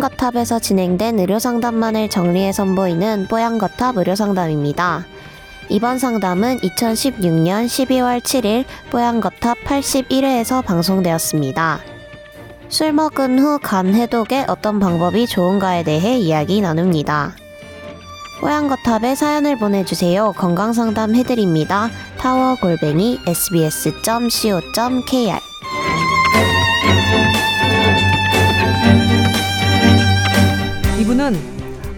[0.00, 5.04] 뽀얀거탑에서 진행된 의료상담만을 정리해 선보이는 뽀얀거탑 의료상담입니다.
[5.68, 11.80] 이번 상담은 2016년 12월 7일 뽀얀거탑 81회에서 방송되었습니다.
[12.70, 17.36] 술 먹은 후 간 해독에 어떤 방법이 좋은가에 대해 이야기 나눕니다.
[18.40, 20.32] 뽀얀거탑에 사연을 보내주세요.
[20.32, 21.90] 건강상담 해드립니다.
[22.16, 24.70] 타워 골뱅이 sbs.co.kr
[31.10, 31.36] 이분은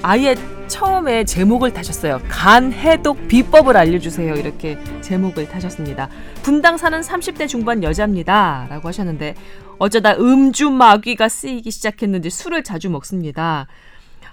[0.00, 0.34] 아예
[0.68, 2.22] 처음에 제목을 타셨어요.
[2.30, 4.34] 간 해독 비법을 알려주세요.
[4.36, 6.08] 이렇게 제목을 타셨습니다.
[6.42, 8.68] 분당 사는 30대 중반 여자입니다.
[8.70, 9.34] 라고 하셨는데
[9.78, 13.66] 어쩌다 음주 마귀가 쓰이기 시작했는지 술을 자주 먹습니다.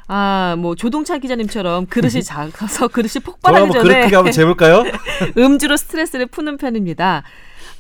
[0.08, 4.86] 아, 뭐 조동찬 기자님처럼 그릇이 작아서 그릇이 폭발하기 전에 그렇게 한번 재볼까요?
[5.38, 7.24] 음주로 스트레스를 푸는 편입니다.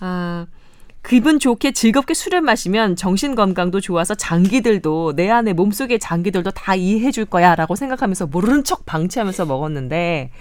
[0.01, 0.47] 아,
[1.03, 7.11] 기분 좋게 즐겁게 술을 마시면 정신 건강도 좋아서 장기들도 내 안에 몸속의 장기들도 다 이해해
[7.11, 10.31] 줄 거야라고 생각하면서 모르는 척 방치하면서 먹었는데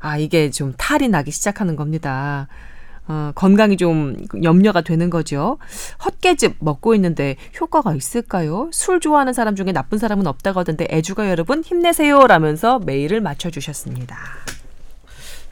[0.00, 2.48] 아 이게 좀 탈이 나기 시작하는 겁니다.
[3.08, 5.58] 어, 건강이 좀 염려가 되는 거죠.
[6.04, 8.70] 헛개즙 먹고 있는데 효과가 있을까요?
[8.72, 14.16] 술 좋아하는 사람 중에 나쁜 사람은 없다고 하던데 애주가 여러분 힘내세요 라면서 메일을 맞춰주셨습니다.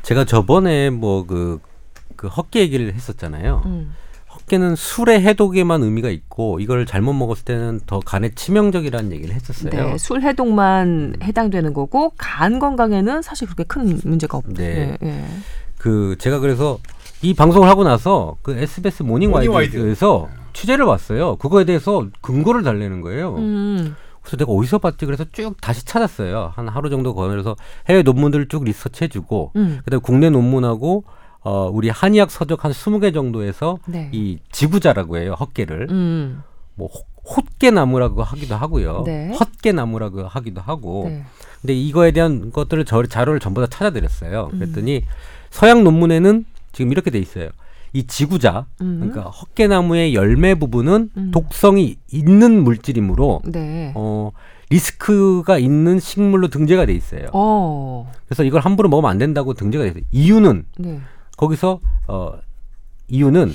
[0.02, 1.60] 제가 저번에 뭐 그
[2.20, 3.62] 그 헛개 얘기를 했었잖아요.
[3.64, 3.94] 음.
[4.34, 9.70] 헛개는 술의 해독에만 의미가 있고 이걸 잘못 먹었을 때는 더 간에 치명적이라는 얘기를 했었어요.
[9.70, 14.44] 네, 술 해독만 해당되는 거고 간 건강에는 사실 그렇게 큰 문제가 없.
[14.46, 14.74] 네.
[14.74, 14.98] 네.
[15.00, 15.26] 네.
[15.78, 16.78] 그 제가 그래서
[17.22, 21.36] 이 방송을 하고 나서 그 SBS 모닝 모닝 와이드에서 취재를 왔어요.
[21.36, 23.36] 그거에 대해서 근거를 달래는 거예요.
[23.36, 25.06] 음, 그래서 내가 어디서 봤지?
[25.06, 26.52] 그래서 쭉 다시 찾았어요.
[26.54, 27.56] 한 하루 정도 거면서
[27.88, 29.80] 해외 논문들을 쭉 리서치해주고 음.
[29.84, 31.04] 그다음에 국내 논문하고
[31.42, 34.08] 어 우리 한의학 서적 한 20개 정도에서 네.
[34.12, 35.34] 이 지구자라고 해요.
[35.38, 36.42] 헛개를 음,
[36.74, 37.04] 뭐 호-
[37.36, 39.02] 헛개나무라고 하기도 하고요.
[39.06, 39.32] 네.
[39.32, 41.04] 헛개나무라고 하기도 하고.
[41.08, 41.24] 네.
[41.60, 44.50] 근데 이거에 대한 것들을 저 자료를 전부 다 찾아드렸어요.
[44.52, 44.58] 음.
[44.58, 45.02] 그랬더니
[45.50, 47.48] 서양 논문에는 지금 이렇게 돼 있어요.
[47.92, 48.98] 이 지구자, 음.
[49.00, 51.30] 그러니까 헛개나무의 열매 부분은 음.
[51.32, 53.92] 독성이 있는 물질이므로 네.
[53.96, 54.30] 어
[54.70, 57.26] 리스크가 있는 식물로 등재가 돼 있어요.
[57.32, 60.02] 어, 그래서 이걸 함부로 먹으면 안 된다고 등재가 돼 있어요.
[60.12, 61.00] 이유는 네.
[61.40, 62.34] 거기서 어
[63.08, 63.52] 이유는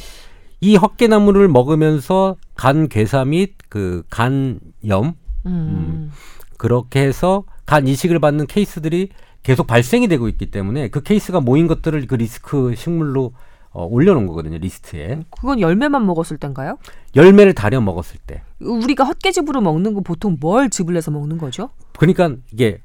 [0.60, 5.14] 이 헛개나무를 먹으면서 간 괴사 및 그 간염
[5.46, 6.12] 음,
[6.58, 9.10] 그렇게 해서 간 이식을 받는 케이스들이
[9.44, 13.34] 계속 발생이 되고 있기 때문에 그 케이스가 모인 것들을 그 리스크 식물로
[13.70, 16.80] 어, 올려놓은 거거든요 리스트에 그건 열매만 먹었을 땐가요?
[17.16, 21.70] 열매를 다려 먹었을 때 우리가 헛개즙으로 먹는 거 보통 뭘 즙을 내서 먹는 거죠?
[22.00, 22.85] 그러니까 이게 헛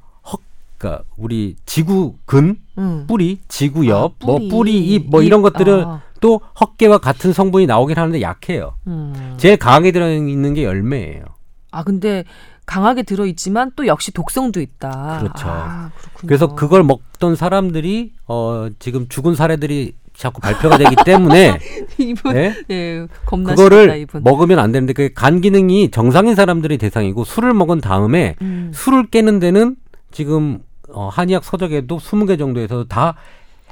[0.80, 3.04] 그러니까 우리 지구 근 음.
[3.06, 4.48] 뿌리 지구 옆 아, 뭐 뿌리.
[4.48, 6.00] 뿌리 잎뭐 잎, 이런 것들을 아.
[6.20, 9.34] 또 헛개와 같은 성분이 나오긴 하는데 약해요 음.
[9.36, 11.24] 제일 강하게 들어있는 게 열매예요
[11.70, 12.24] 아 근데
[12.64, 15.18] 강하게 들어 있지만 또 역시 독성도 있다.
[15.20, 15.48] 그렇죠.
[15.48, 15.90] 아.
[16.18, 21.58] 그래서 그걸 먹던 사람들이 어 지금 죽은 사례들이 자꾸 발표가 되기 때문에
[21.98, 22.54] 이분 네?
[22.70, 24.22] 예, 겁나시다 그거를 이분.
[24.22, 28.70] 먹으면 안 되는데 그 간 기능이 정상인 사람들이 대상이고 술을 먹은 다음에 음.
[28.72, 29.74] 술을 깨는 데는
[30.12, 30.60] 지금
[30.92, 33.14] 어, 한의학 서적에도 20개 정도에서 다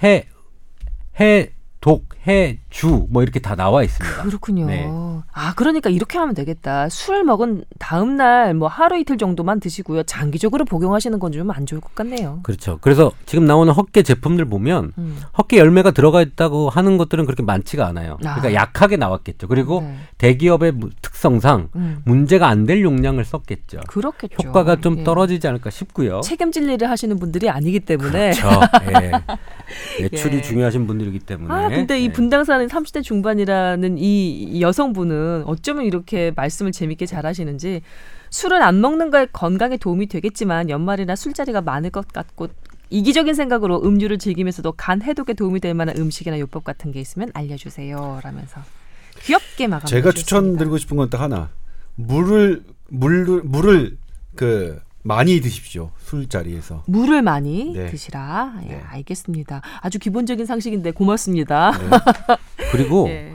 [0.02, 0.26] 해,
[1.20, 4.22] 해, 독, 해, 주, 뭐 이렇게 다 나와 있습니다.
[4.24, 4.66] 그렇군요.
[4.66, 4.86] 네.
[5.32, 6.88] 아, 그러니까 이렇게 하면 되겠다.
[6.88, 10.02] 술 먹은 다음 날 뭐 하루 이틀 정도만 드시고요.
[10.02, 12.40] 장기적으로 복용하시는 건 좀 안 좋을 것 같네요.
[12.42, 12.78] 그렇죠.
[12.80, 15.20] 그래서 지금 나오는 헛개 제품들 보면 음.
[15.38, 18.16] 헛개 열매가 들어가 있다고 하는 것들은 그렇게 많지가 않아요.
[18.18, 18.54] 그러니까 아.
[18.54, 19.46] 약하게 나왔겠죠.
[19.46, 19.96] 그리고 네.
[20.18, 20.90] 대기업의 무-
[21.22, 22.02] 특성상 음.
[22.04, 23.80] 문제가 안 될 용량을 썼겠죠.
[23.88, 24.36] 그렇겠죠.
[24.46, 25.04] 효과가 좀 예.
[25.04, 26.20] 떨어지지 않을까 싶고요.
[26.20, 28.32] 책임질 일을 하시는 분들이 아니기 때문에.
[28.32, 28.60] 그렇죠.
[28.92, 30.02] 예.
[30.02, 30.42] 매출이 예.
[30.42, 31.52] 중요하신 분들이기 때문에.
[31.54, 32.12] 아, 근데 이 예.
[32.12, 37.80] 분당 사는 30대 중반이라는 이 여성분은 어쩌면 이렇게 말씀을 재밌게 잘하시는지
[38.30, 42.48] 술을 안 먹는 게 건강에 도움이 되겠지만 연말이나 술자리가 많을 것 같고
[42.90, 48.20] 이기적인 생각으로 음료를 즐기면서도 간 해독에 도움이 될 만한 음식이나 요법 같은 게 있으면 알려주세요.
[48.22, 48.60] 라면서
[49.22, 49.86] 귀엽게 마감.
[49.86, 51.50] 제가 추천드리고 싶은 건 딱 하나.
[51.96, 53.96] 물을 물을 물을
[54.34, 55.90] 그 많이 드십시오.
[56.04, 56.82] 술자리에서.
[56.86, 57.90] 물을 많이 네.
[57.90, 58.54] 드시라.
[58.64, 58.82] 예, 네.
[58.88, 59.62] 알겠습니다.
[59.80, 61.72] 아주 기본적인 상식인데 고맙습니다.
[61.72, 61.88] 네.
[62.72, 63.32] 그리고 예.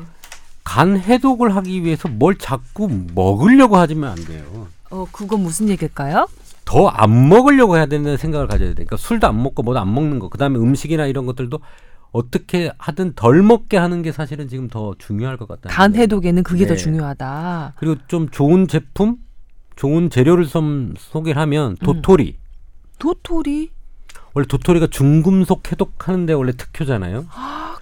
[0.64, 4.68] 간 해독을 하기 위해서 뭘 자꾸 먹으려고 하지면 안 돼요.
[4.90, 6.28] 어, 그건 무슨 얘기일까요?
[6.66, 8.74] 더 안 먹으려고 해야 된다는 생각을 가져야 돼.
[8.76, 10.30] 그러니까 술도 안 먹고 뭐도 안 먹는 거.
[10.30, 11.60] 그다음에 음식이나 이런 것들도
[12.14, 15.70] 어떻게 하든 덜 먹게 하는 게 사실은 지금 더 중요할 것 같다.
[15.70, 16.78] 간 해독에는 그게 더 네.
[16.78, 17.74] 중요하다.
[17.76, 19.18] 그리고 좀 좋은 제품,
[19.76, 21.76] 좋은 재료를 좀 소개를 하면 음.
[21.78, 22.38] 도토리.
[23.00, 23.72] 도토리?
[24.36, 27.26] 원래 도토리가 중금속 해독하는데 원래 특효잖아요.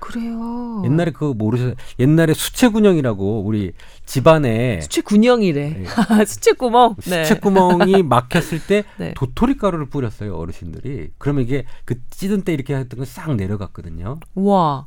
[0.01, 0.81] 아, 그래요.
[0.85, 1.75] 옛날에 그 모르셨어요?
[1.99, 3.71] 옛날에 수채군형이라고 우리
[4.05, 5.69] 집안에 수채 군형이래.
[5.69, 5.85] 네.
[6.25, 6.95] 수채 구멍.
[7.05, 7.23] 네.
[7.25, 9.13] 수채구멍이 막혔을 때 네.
[9.15, 11.09] 도토리 가루를 뿌렸어요 어르신들이.
[11.17, 14.19] 그러면 이게 그 찌든 때 이렇게 했던 건 싹 내려갔거든요.
[14.35, 14.85] 와.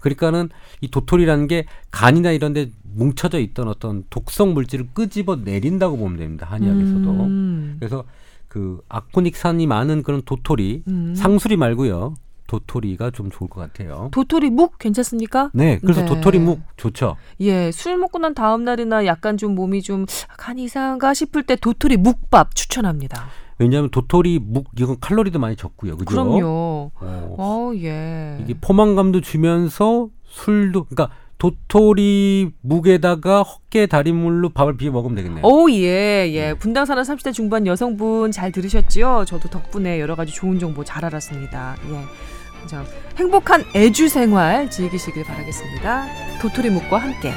[0.00, 0.48] 그러니까는
[0.80, 6.46] 이 도토리라는 게 간이나 이런 데 뭉쳐져 있던 어떤 독성 물질을 끄집어 내린다고 보면 됩니다.
[6.50, 7.10] 한의학에서도.
[7.10, 7.76] 음.
[7.78, 8.04] 그래서
[8.48, 11.14] 그 아코닉산이 많은 그런 도토리, 음.
[11.14, 12.14] 상수리 말고요.
[12.48, 14.08] 도토리가 좀 좋을 것 같아요.
[14.10, 15.50] 도토리 묵 괜찮습니까?
[15.54, 16.06] 네, 그래서 네.
[16.06, 17.16] 도토리 묵 좋죠.
[17.40, 20.06] 예, 술 먹고 난 다음 날이나 약간 좀 몸이 좀
[20.36, 23.28] 간이 이상한가 싶을 때 도토리 묵밥 추천합니다.
[23.58, 26.10] 왜냐하면 도토리 묵 이건 칼로리도 많이 적고요, 그죠?
[26.10, 26.90] 그럼요.
[26.94, 28.38] 어, 어, 예.
[28.42, 35.44] 이게 포만감도 주면서 술도 그러니까 도토리 묵에다가 헛개 달인물로 밥을 비벼 먹으면 되겠네요.
[35.44, 36.54] 오, 예, 예.
[36.58, 39.24] 분당 사는 30대 중반 여성분 잘 들으셨지요?
[39.26, 41.76] 저도 덕분에 여러 가지 좋은 정보 잘 알았습니다.
[41.90, 42.66] 예.
[42.66, 42.84] 자,
[43.16, 46.06] 행복한 애주 생활 즐기시길 바라겠습니다.
[46.42, 47.32] 도토리 묵과 함께.